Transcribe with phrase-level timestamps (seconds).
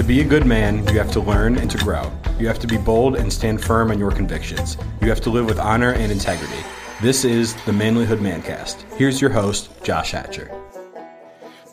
[0.00, 2.10] To be a good man, you have to learn and to grow.
[2.38, 4.78] You have to be bold and stand firm on your convictions.
[5.02, 6.56] You have to live with honor and integrity.
[7.02, 8.80] This is the Manlyhood Mancast.
[8.94, 10.50] Here's your host, Josh Hatcher.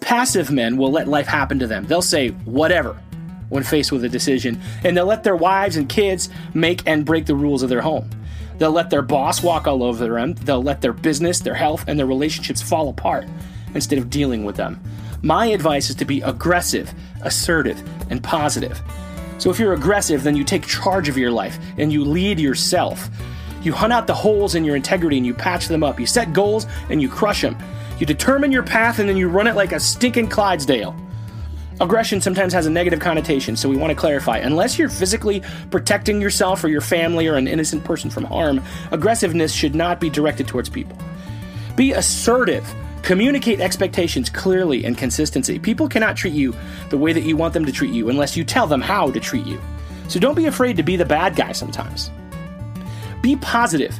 [0.02, 1.86] Passive men will let life happen to them.
[1.86, 3.02] They'll say whatever
[3.48, 7.28] when faced with a decision, and they'll let their wives and kids make and break
[7.28, 8.09] the rules of their home.
[8.57, 10.34] They'll let their boss walk all over them.
[10.34, 13.25] They'll let their business, their health, and their relationships fall apart
[13.73, 14.82] instead of dealing with them.
[15.23, 18.81] My advice is to be aggressive, assertive, and positive.
[19.38, 23.09] So if you're aggressive, then you take charge of your life and you lead yourself.
[23.62, 25.99] You hunt out the holes in your integrity and you patch them up.
[25.99, 27.58] You set goals and you crush them.
[27.99, 30.95] You determine your path and then you run it like a stinking Clydesdale.
[31.80, 34.38] Aggression sometimes has a negative connotation, so we want to clarify.
[34.39, 39.53] Unless you're physically protecting yourself or your family or an innocent person from harm, aggressiveness
[39.53, 40.97] should not be directed towards people.
[41.75, 42.67] Be assertive.
[43.07, 45.57] Communicate expectations clearly and consistency.
[45.57, 46.53] People cannot treat you
[46.89, 49.17] the way that you want them to treat you unless you tell them how to
[49.17, 49.61] treat you.
[50.09, 52.11] So don't be afraid to be the bad guy sometimes.
[53.22, 53.97] Be positive.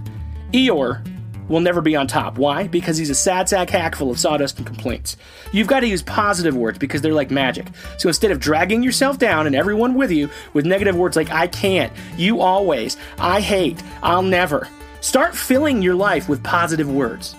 [0.52, 1.08] Eeyore
[1.47, 2.38] will never be on top.
[2.38, 2.67] Why?
[2.67, 5.16] Because he's a sad sack hack full of sawdust and complaints.
[5.53, 7.67] You've got to use positive words because they're like magic.
[7.97, 11.47] So instead of dragging yourself down and everyone with you with negative words like I
[11.47, 14.67] can't, you always, I hate, I'll never,
[14.99, 17.38] start filling your life with positive words.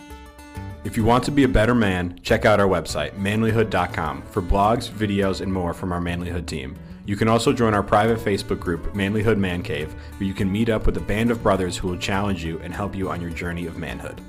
[0.84, 4.88] If you want to be a better man, check out our website, manlyhood.com, for blogs,
[4.88, 6.78] videos, and more from our Manlyhood team.
[7.04, 10.68] You can also join our private Facebook group, Manlyhood Man Cave, where you can meet
[10.68, 13.30] up with a band of brothers who will challenge you and help you on your
[13.30, 14.20] journey of manhood.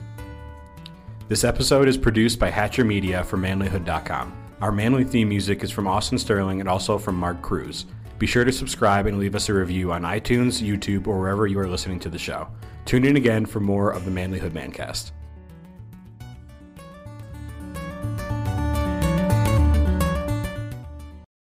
[1.27, 4.33] This episode is produced by Hatcher Media for manlyhood.com.
[4.61, 7.85] Our manly theme music is from Austin Sterling and also from Mark Cruz.
[8.17, 11.59] Be sure to subscribe and leave us a review on iTunes, YouTube, or wherever you
[11.59, 12.47] are listening to the show.
[12.85, 15.11] Tune in again for more of the Manlyhood Mancast.